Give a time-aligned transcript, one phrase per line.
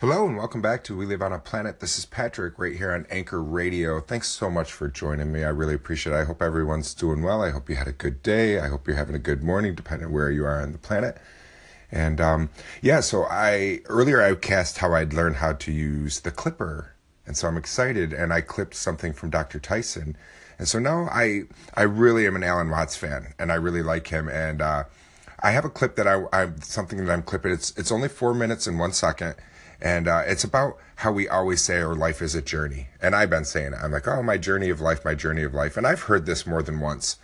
[0.00, 1.80] Hello and welcome back to We Live on a Planet.
[1.80, 4.00] This is Patrick right here on Anchor Radio.
[4.00, 5.44] Thanks so much for joining me.
[5.44, 6.16] I really appreciate it.
[6.16, 7.42] I hope everyone's doing well.
[7.42, 8.58] I hope you had a good day.
[8.58, 11.18] I hope you're having a good morning, depending on where you are on the planet.
[11.92, 12.48] And um,
[12.80, 16.94] yeah, so I earlier I cast how I'd learned how to use the clipper,
[17.26, 18.14] and so I'm excited.
[18.14, 19.60] And I clipped something from Dr.
[19.60, 20.16] Tyson,
[20.58, 21.42] and so now I
[21.74, 24.30] I really am an Alan Watts fan, and I really like him.
[24.30, 24.84] And uh,
[25.40, 27.52] I have a clip that I I something that I'm clipping.
[27.52, 29.34] It's it's only four minutes and one second
[29.82, 32.88] and uh, it's about how we always say our life is a journey.
[33.00, 33.78] And I've been saying it.
[33.82, 35.76] I'm like, oh, my journey of life, my journey of life.
[35.76, 37.16] And I've heard this more than once.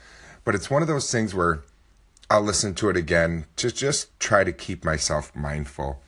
[0.44, 1.60] But it's one of those things where
[2.30, 6.00] I'll listen to it again to just try to keep myself mindful.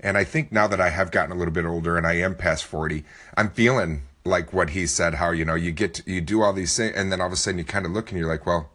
[0.00, 2.34] And I think now that I have gotten a little bit older and I am
[2.34, 3.04] past 40,
[3.36, 6.52] I'm feeling like what he said how, you know, you get, to, you do all
[6.52, 8.46] these things and then all of a sudden you kind of look and you're like,
[8.46, 8.70] well,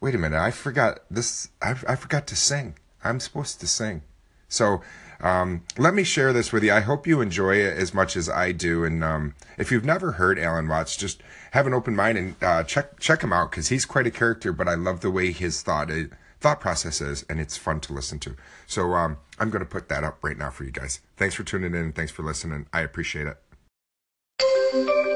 [0.00, 2.74] wait a minute, I forgot this, I, I forgot to sing.
[3.04, 4.02] I'm supposed to sing.
[4.48, 4.80] So
[5.22, 6.72] um, let me share this with you.
[6.72, 8.84] I hope you enjoy it as much as I do.
[8.84, 11.22] And um, if you've never heard Alan Watts, just
[11.52, 14.52] have an open mind and uh, check check him out because he's quite a character.
[14.52, 16.04] But I love the way his thought uh,
[16.40, 18.36] thought process is, and it's fun to listen to.
[18.66, 21.00] So um, I'm going to put that up right now for you guys.
[21.16, 21.92] Thanks for tuning in.
[21.92, 22.66] Thanks for listening.
[22.72, 23.26] I appreciate
[24.72, 25.09] it.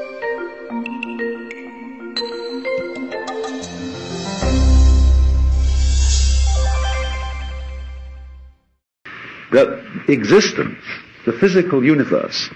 [9.55, 10.77] That existence,
[11.25, 12.49] the physical universe,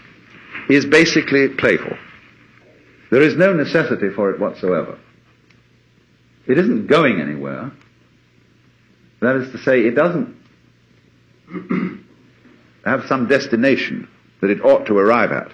[0.69, 1.97] is basically playful.
[3.09, 4.99] There is no necessity for it whatsoever.
[6.45, 7.71] It isn't going anywhere.
[9.21, 10.35] That is to say, it doesn't
[12.85, 14.09] have some destination
[14.41, 15.51] that it ought to arrive at.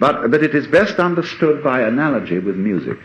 [0.00, 2.98] But, but it is best understood by analogy with music.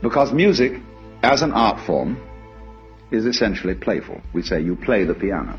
[0.00, 0.80] Because music,
[1.22, 2.16] as an art form,
[3.12, 4.20] is essentially playful.
[4.32, 5.58] We say you play the piano.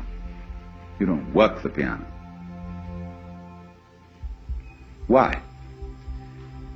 [0.98, 2.06] You don't work the piano.
[5.06, 5.40] Why?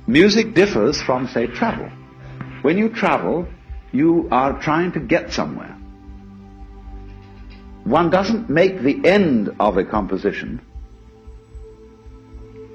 [0.07, 1.89] Music differs from, say, travel.
[2.61, 3.47] When you travel,
[3.91, 5.75] you are trying to get somewhere.
[7.83, 10.61] One doesn't make the end of a composition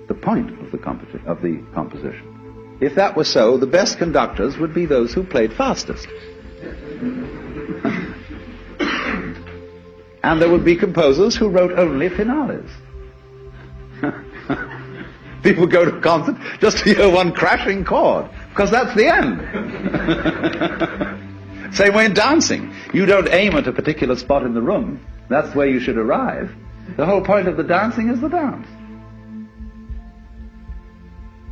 [0.09, 0.79] the point of the,
[1.27, 2.77] of the composition.
[2.81, 6.07] If that were so, the best conductors would be those who played fastest.
[10.25, 12.71] And there would be composers who wrote only finales.
[15.43, 19.43] People go to a concert just to hear one crashing chord, because that's the end.
[21.75, 22.75] Same way in dancing.
[22.95, 25.05] You don't aim at a particular spot in the room.
[25.29, 26.51] That's where you should arrive.
[26.97, 28.67] The whole point of the dancing is the dance.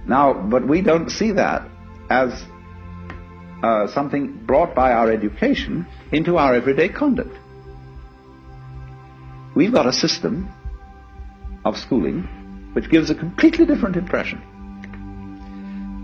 [0.06, 1.68] Now, but we don't see that
[2.08, 2.42] as
[3.62, 7.36] uh, something brought by our education into our everyday conduct.
[9.54, 10.50] We've got a system
[11.64, 12.22] of schooling
[12.72, 14.40] which gives a completely different impression.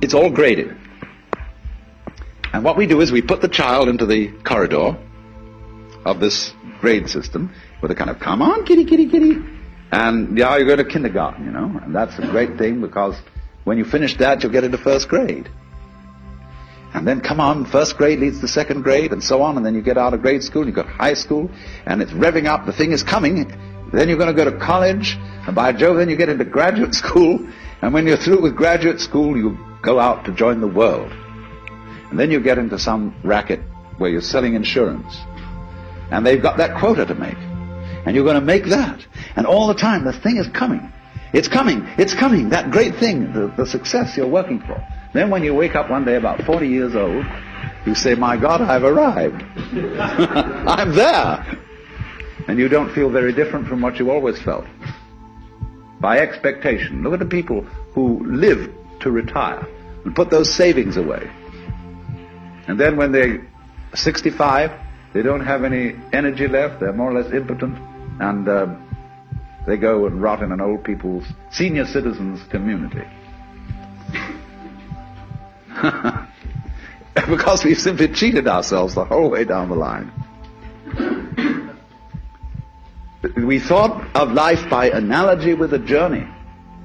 [0.03, 0.77] It's all graded.
[2.53, 4.97] And what we do is we put the child into the corridor
[6.05, 9.37] of this grade system with a kind of, come on, kitty, kitty, kitty.
[9.91, 13.17] And yeah, you go to kindergarten, you know, and that's a great thing because
[13.65, 15.49] when you finish that, you'll get into first grade.
[16.95, 19.75] And then come on, first grade leads to second grade and so on, and then
[19.75, 21.51] you get out of grade school, you go to high school,
[21.85, 23.47] and it's revving up, the thing is coming.
[23.93, 25.17] Then you're going to go to college,
[25.47, 27.47] and by Jove, then you get into graduate school,
[27.83, 31.13] and when you're through with graduate school, you go out to join the world.
[32.11, 33.61] And then you get into some racket
[33.99, 35.19] where you're selling insurance.
[36.11, 37.37] And they've got that quota to make.
[38.07, 39.07] And you're going to make that.
[39.37, 40.93] And all the time, the thing is coming.
[41.35, 41.87] It's coming.
[41.99, 42.49] It's coming.
[42.49, 44.83] That great thing, the, the success you're working for.
[45.15, 47.25] Then when you wake up one day about 40 years old,
[47.87, 49.43] you say, my God, I've arrived.
[49.73, 51.59] I'm there.
[52.47, 54.67] And you don't feel very different from what you always felt.
[56.01, 57.03] By expectation.
[57.03, 59.67] Look at the people who live to retire
[60.05, 61.31] and put those savings away.
[62.69, 63.47] And then when they're
[63.95, 64.71] 65,
[65.15, 67.79] they don't have any energy left, they're more or less impotent,
[68.21, 68.75] and uh,
[69.67, 73.05] they go and rot in an old people's senior citizens community.
[77.29, 80.13] because we've simply cheated ourselves the whole way down the line.
[83.37, 86.27] We thought of life by analogy with a journey,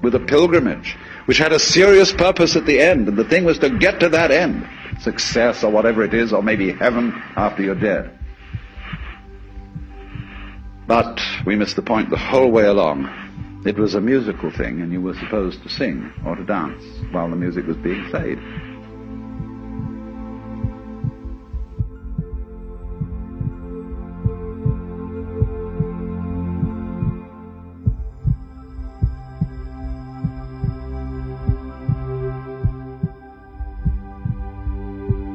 [0.01, 3.59] with a pilgrimage, which had a serious purpose at the end, and the thing was
[3.59, 4.67] to get to that end.
[4.99, 8.17] Success or whatever it is, or maybe heaven after you're dead.
[10.87, 13.09] But we missed the point the whole way along.
[13.65, 17.29] It was a musical thing, and you were supposed to sing or to dance while
[17.29, 18.39] the music was being played.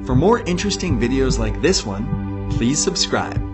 [0.09, 3.48] For more interesting videos like this one, please subscribe.